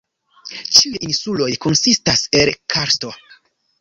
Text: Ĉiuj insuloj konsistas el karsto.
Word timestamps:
Ĉiuj 0.77 1.01
insuloj 1.09 1.49
konsistas 1.67 2.25
el 2.41 2.53
karsto. 2.77 3.13